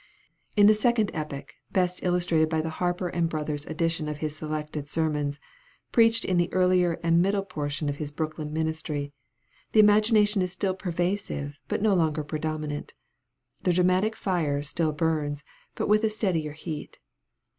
In 0.57 0.65
the 0.65 0.73
second 0.73 1.11
epoch, 1.13 1.53
best 1.71 1.99
illustrated 2.01 2.49
by 2.49 2.59
the 2.59 2.71
Harper 2.81 3.07
and 3.09 3.29
Brothers 3.29 3.67
edition 3.67 4.07
of 4.09 4.17
his 4.17 4.35
selected 4.35 4.89
sermons, 4.89 5.39
preached 5.91 6.25
in 6.25 6.37
the 6.37 6.51
earlier 6.51 6.93
and 7.03 7.21
middle 7.21 7.45
portion 7.45 7.87
of 7.87 7.97
his 7.97 8.09
Brooklyn 8.09 8.51
ministry, 8.51 9.13
the 9.73 9.79
imagination 9.79 10.41
is 10.41 10.51
still 10.51 10.73
pervasive, 10.73 11.59
but 11.67 11.83
no 11.83 11.93
longer 11.93 12.23
predominant. 12.23 12.95
The 13.61 13.73
dramatic 13.73 14.15
fire 14.15 14.63
still 14.63 14.91
burns, 14.91 15.43
but 15.75 15.87
with 15.87 16.03
a 16.03 16.09
steadier 16.09 16.53
heat. 16.53 16.97